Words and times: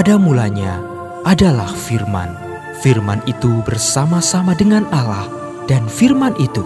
Pada 0.00 0.16
mulanya 0.16 0.80
adalah 1.28 1.68
firman. 1.76 2.32
Firman 2.80 3.20
itu 3.28 3.60
bersama-sama 3.68 4.56
dengan 4.56 4.88
Allah 4.88 5.28
dan 5.68 5.84
firman 5.92 6.32
itu 6.40 6.64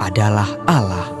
adalah 0.00 0.48
Allah. 0.64 1.12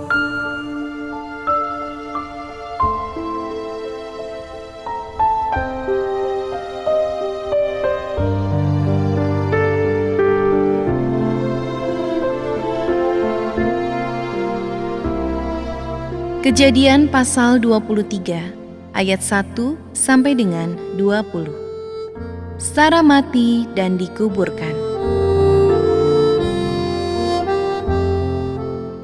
Kejadian 16.40 17.12
pasal 17.12 17.60
23 17.60 18.59
ayat 19.00 19.24
1 19.24 19.56
sampai 19.96 20.36
dengan 20.36 20.76
20. 21.00 22.60
Sarah 22.60 23.00
mati 23.00 23.64
dan 23.72 23.96
dikuburkan. 23.96 24.76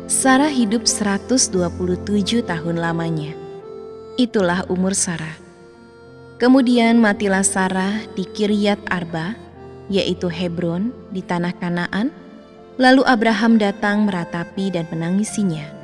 Sarah 0.04 0.52
hidup 0.52 0.84
127 0.84 2.44
tahun 2.44 2.76
lamanya. 2.76 3.32
Itulah 4.20 4.68
umur 4.68 4.92
Sarah. 4.92 5.40
Kemudian 6.36 7.00
matilah 7.00 7.40
Sarah 7.40 8.04
di 8.12 8.28
Kiryat 8.28 8.84
Arba, 8.92 9.32
yaitu 9.88 10.28
Hebron 10.28 10.92
di 11.08 11.24
tanah 11.24 11.56
Kanaan. 11.56 12.12
Lalu 12.76 13.00
Abraham 13.08 13.56
datang 13.56 14.04
meratapi 14.04 14.68
dan 14.68 14.84
menangisinya. 14.92 15.75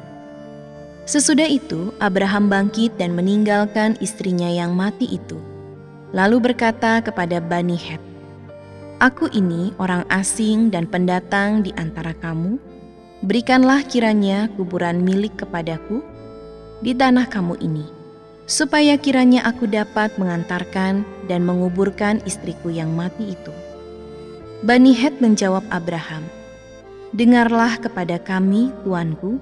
Sesudah 1.02 1.50
itu, 1.50 1.90
Abraham 1.98 2.46
bangkit 2.46 2.94
dan 2.94 3.18
meninggalkan 3.18 3.98
istrinya 3.98 4.46
yang 4.46 4.78
mati 4.78 5.10
itu. 5.10 5.34
Lalu 6.14 6.52
berkata 6.52 7.02
kepada 7.02 7.42
Bani 7.42 7.74
Het, 7.74 8.02
Aku 9.02 9.26
ini 9.34 9.74
orang 9.82 10.06
asing 10.14 10.70
dan 10.70 10.86
pendatang 10.86 11.66
di 11.66 11.74
antara 11.74 12.14
kamu. 12.14 12.54
Berikanlah 13.26 13.82
kiranya 13.82 14.46
kuburan 14.54 15.02
milik 15.02 15.42
kepadaku 15.42 16.06
di 16.86 16.94
tanah 16.94 17.26
kamu 17.26 17.58
ini, 17.58 17.86
supaya 18.46 18.94
kiranya 18.94 19.42
aku 19.42 19.66
dapat 19.66 20.14
mengantarkan 20.22 21.02
dan 21.26 21.40
menguburkan 21.42 22.22
istriku 22.26 22.70
yang 22.70 22.94
mati 22.94 23.34
itu. 23.34 23.54
Bani 24.62 24.94
Het 24.94 25.18
menjawab 25.18 25.66
Abraham, 25.74 26.22
Dengarlah 27.10 27.76
kepada 27.76 28.16
kami, 28.22 28.70
tuanku, 28.86 29.36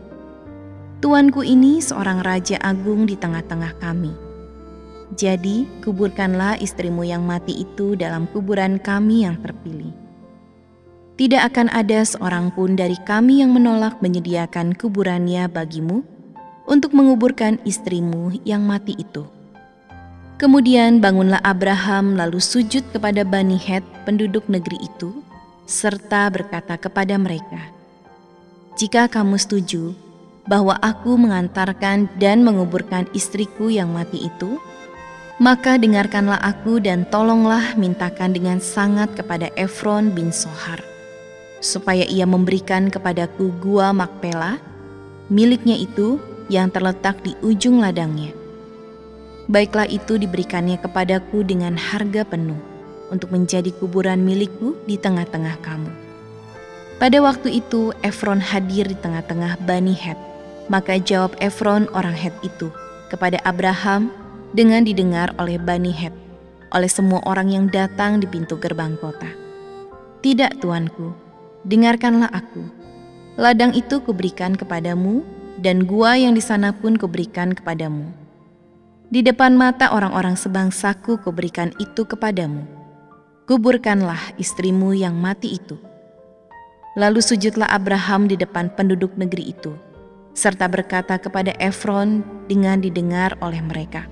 Tuanku 1.01 1.41
ini 1.41 1.81
seorang 1.81 2.21
raja 2.21 2.61
agung 2.61 3.09
di 3.09 3.17
tengah-tengah 3.17 3.73
kami. 3.81 4.13
Jadi, 5.17 5.65
kuburkanlah 5.81 6.61
istrimu 6.61 7.09
yang 7.09 7.25
mati 7.25 7.65
itu 7.65 7.97
dalam 7.97 8.29
kuburan 8.29 8.77
kami 8.77 9.25
yang 9.25 9.41
terpilih. 9.41 9.97
Tidak 11.17 11.41
akan 11.41 11.73
ada 11.73 12.05
seorang 12.05 12.53
pun 12.53 12.77
dari 12.77 13.01
kami 13.09 13.41
yang 13.41 13.57
menolak 13.57 13.97
menyediakan 14.05 14.77
kuburannya 14.77 15.49
bagimu 15.49 16.05
untuk 16.69 16.93
menguburkan 16.93 17.57
istrimu 17.65 18.37
yang 18.45 18.69
mati 18.69 18.93
itu. 19.01 19.25
Kemudian 20.37 21.01
bangunlah 21.01 21.41
Abraham 21.41 22.13
lalu 22.13 22.45
sujud 22.45 22.85
kepada 22.93 23.25
Bani 23.25 23.57
Het 23.57 23.85
penduduk 24.05 24.45
negeri 24.53 24.85
itu, 24.85 25.25
serta 25.65 26.29
berkata 26.29 26.77
kepada 26.77 27.17
mereka, 27.17 27.73
Jika 28.77 29.09
kamu 29.09 29.41
setuju, 29.41 30.10
bahwa 30.49 30.79
aku 30.81 31.19
mengantarkan 31.21 32.09
dan 32.17 32.41
menguburkan 32.47 33.05
istriku 33.13 33.69
yang 33.69 33.93
mati 33.93 34.29
itu, 34.31 34.57
maka 35.41 35.81
dengarkanlah 35.81 36.41
aku 36.41 36.81
dan 36.85 37.09
tolonglah 37.09 37.73
mintakan 37.77 38.37
dengan 38.37 38.61
sangat 38.61 39.13
kepada 39.17 39.49
Efron 39.57 40.13
bin 40.13 40.29
Sohar, 40.33 40.85
supaya 41.65 42.05
ia 42.05 42.29
memberikan 42.29 42.93
kepadaku 42.93 43.49
gua 43.61 43.93
Makpela, 43.97 44.61
miliknya 45.33 45.77
itu 45.81 46.21
yang 46.53 46.69
terletak 46.69 47.21
di 47.25 47.33
ujung 47.41 47.81
ladangnya. 47.81 48.37
Baiklah 49.51 49.89
itu 49.91 50.15
diberikannya 50.15 50.79
kepadaku 50.79 51.43
dengan 51.43 51.75
harga 51.75 52.23
penuh 52.23 52.61
untuk 53.11 53.35
menjadi 53.35 53.75
kuburan 53.75 54.23
milikku 54.23 54.79
di 54.87 54.95
tengah-tengah 54.95 55.59
kamu. 55.59 55.91
Pada 57.01 57.19
waktu 57.25 57.65
itu 57.65 57.97
Efron 58.05 58.39
hadir 58.39 58.87
di 58.87 58.95
tengah-tengah 58.95 59.59
Bani 59.65 59.97
Het 59.97 60.30
maka 60.71 61.03
jawab 61.03 61.35
Efron 61.43 61.91
orang 61.93 62.15
Het 62.15 62.33
itu 62.47 62.71
kepada 63.11 63.43
Abraham 63.43 64.15
dengan 64.55 64.87
didengar 64.87 65.35
oleh 65.43 65.59
Bani 65.59 65.91
Het, 65.91 66.15
oleh 66.71 66.87
semua 66.87 67.19
orang 67.27 67.51
yang 67.51 67.67
datang 67.67 68.23
di 68.23 68.27
pintu 68.31 68.55
gerbang 68.55 68.95
kota. 69.03 69.27
Tidak 70.23 70.63
tuanku, 70.63 71.11
dengarkanlah 71.67 72.31
aku. 72.31 72.63
Ladang 73.35 73.75
itu 73.75 73.99
kuberikan 73.99 74.55
kepadamu 74.55 75.27
dan 75.59 75.85
gua 75.91 76.15
yang 76.15 76.39
di 76.39 76.43
sana 76.43 76.71
pun 76.71 76.95
kuberikan 76.95 77.51
kepadamu. 77.51 78.07
Di 79.11 79.27
depan 79.27 79.59
mata 79.59 79.91
orang-orang 79.91 80.39
sebangsaku 80.39 81.19
kuberikan 81.19 81.75
itu 81.83 82.07
kepadamu. 82.07 82.63
Kuburkanlah 83.51 84.39
istrimu 84.39 84.95
yang 84.95 85.19
mati 85.19 85.59
itu. 85.59 85.75
Lalu 86.95 87.19
sujudlah 87.19 87.67
Abraham 87.67 88.31
di 88.31 88.39
depan 88.39 88.71
penduduk 88.71 89.19
negeri 89.19 89.51
itu 89.51 89.75
serta 90.35 90.67
berkata 90.71 91.19
kepada 91.19 91.53
Efron 91.59 92.23
dengan 92.47 92.79
didengar 92.79 93.37
oleh 93.43 93.61
mereka, 93.61 94.07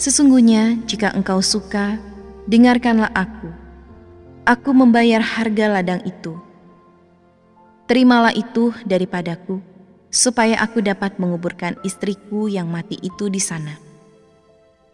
"Sesungguhnya, 0.00 0.80
jika 0.88 1.12
engkau 1.12 1.44
suka, 1.44 2.00
dengarkanlah 2.48 3.12
aku. 3.12 3.52
Aku 4.48 4.72
membayar 4.72 5.20
harga 5.20 5.68
ladang 5.68 6.02
itu. 6.08 6.34
Terimalah 7.86 8.32
itu 8.32 8.72
daripadaku, 8.86 9.60
supaya 10.08 10.58
aku 10.58 10.80
dapat 10.82 11.20
menguburkan 11.20 11.76
istriku 11.84 12.48
yang 12.48 12.66
mati 12.66 12.96
itu 12.98 13.28
di 13.28 13.38
sana." 13.38 13.76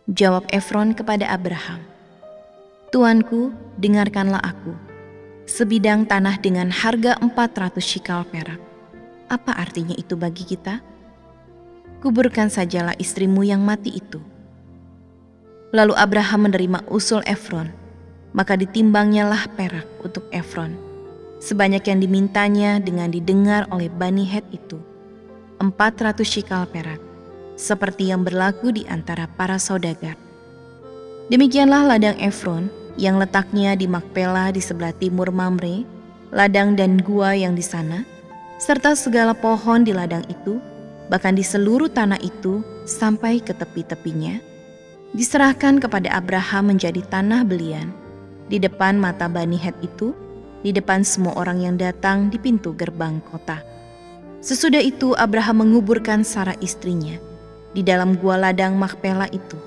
Jawab 0.06 0.46
Efron 0.54 0.94
kepada 0.94 1.26
Abraham, 1.30 1.82
"Tuanku, 2.94 3.50
dengarkanlah 3.78 4.42
aku." 4.42 4.74
Sebidang 5.46 6.10
tanah 6.10 6.42
dengan 6.42 6.74
harga 6.74 7.14
400 7.22 7.78
shikal 7.78 8.26
perak 8.26 8.58
apa 9.26 9.52
artinya 9.58 9.94
itu 9.98 10.14
bagi 10.14 10.46
kita? 10.46 10.78
Kuburkan 11.98 12.46
sajalah 12.46 12.94
istrimu 12.98 13.42
yang 13.42 13.62
mati 13.66 13.90
itu. 13.98 14.22
Lalu 15.74 15.98
Abraham 15.98 16.46
menerima 16.46 16.86
usul 16.86 17.26
Efron, 17.26 17.74
maka 18.30 18.54
ditimbangnya 18.54 19.26
perak 19.58 19.88
untuk 20.06 20.30
Efron. 20.30 20.78
Sebanyak 21.42 21.84
yang 21.90 21.98
dimintanya 22.00 22.78
dengan 22.80 23.10
didengar 23.12 23.66
oleh 23.68 23.90
Bani 23.92 24.24
Het 24.24 24.46
itu, 24.54 24.78
400 25.60 26.22
shikal 26.24 26.64
perak, 26.70 27.02
seperti 27.58 28.08
yang 28.14 28.24
berlaku 28.24 28.72
di 28.72 28.88
antara 28.88 29.28
para 29.28 29.60
saudagar. 29.60 30.16
Demikianlah 31.28 31.84
ladang 31.96 32.16
Efron 32.22 32.70
yang 32.96 33.20
letaknya 33.20 33.76
di 33.76 33.84
Makpela 33.84 34.54
di 34.54 34.62
sebelah 34.64 34.94
timur 34.96 35.28
Mamre, 35.28 35.84
ladang 36.32 36.72
dan 36.78 37.02
gua 37.04 37.36
yang 37.36 37.52
di 37.52 37.64
sana, 37.64 38.06
serta 38.56 38.96
segala 38.96 39.36
pohon 39.36 39.84
di 39.84 39.92
ladang 39.92 40.24
itu, 40.32 40.56
bahkan 41.12 41.36
di 41.36 41.44
seluruh 41.44 41.92
tanah 41.92 42.18
itu 42.24 42.64
sampai 42.88 43.38
ke 43.44 43.52
tepi-tepinya, 43.52 44.40
diserahkan 45.12 45.78
kepada 45.78 46.12
Abraham 46.16 46.74
menjadi 46.74 47.04
tanah 47.06 47.44
belian 47.44 47.92
di 48.46 48.56
depan 48.62 48.96
mata 48.96 49.26
Bani 49.26 49.58
Het 49.58 49.76
itu, 49.82 50.14
di 50.64 50.72
depan 50.72 51.04
semua 51.04 51.34
orang 51.36 51.62
yang 51.62 51.76
datang 51.76 52.32
di 52.32 52.38
pintu 52.40 52.72
gerbang 52.74 53.20
kota. 53.28 53.60
Sesudah 54.40 54.80
itu 54.80 55.12
Abraham 55.18 55.66
menguburkan 55.66 56.22
Sarah 56.22 56.56
istrinya 56.62 57.18
di 57.74 57.82
dalam 57.82 58.16
gua 58.16 58.40
ladang 58.40 58.78
Makpela 58.78 59.28
itu, 59.34 59.58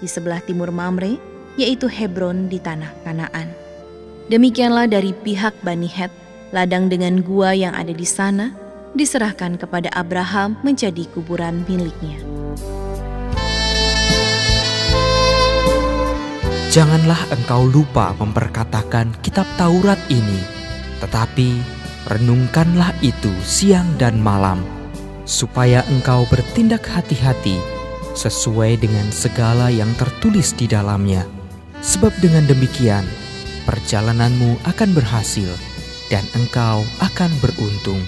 di 0.00 0.08
sebelah 0.08 0.40
timur 0.46 0.72
Mamre, 0.72 1.18
yaitu 1.58 1.90
Hebron 1.90 2.48
di 2.48 2.62
tanah 2.62 2.88
Kanaan. 3.04 3.50
Demikianlah 4.30 4.86
dari 4.86 5.10
pihak 5.10 5.58
Bani 5.66 5.90
Het 5.90 6.14
Ladang 6.50 6.90
dengan 6.90 7.22
gua 7.22 7.54
yang 7.54 7.78
ada 7.78 7.94
di 7.94 8.02
sana 8.02 8.50
diserahkan 8.90 9.54
kepada 9.54 9.86
Abraham 9.94 10.58
menjadi 10.66 11.06
kuburan 11.14 11.62
miliknya. 11.70 12.18
Janganlah 16.74 17.22
engkau 17.30 17.66
lupa 17.66 18.14
memperkatakan 18.18 19.14
kitab 19.22 19.46
Taurat 19.54 19.98
ini, 20.10 20.42
tetapi 20.98 21.62
renungkanlah 22.10 22.94
itu 22.98 23.30
siang 23.46 23.86
dan 23.94 24.18
malam, 24.18 24.58
supaya 25.26 25.86
engkau 25.86 26.26
bertindak 26.26 26.82
hati-hati 26.82 27.62
sesuai 28.18 28.82
dengan 28.82 29.06
segala 29.14 29.70
yang 29.70 29.90
tertulis 29.94 30.50
di 30.54 30.66
dalamnya. 30.66 31.22
Sebab 31.78 32.10
dengan 32.18 32.42
demikian, 32.50 33.06
perjalananmu 33.70 34.66
akan 34.66 34.90
berhasil 34.98 35.50
dan 36.10 36.26
engkau 36.34 36.82
akan 36.98 37.30
beruntung. 37.38 38.02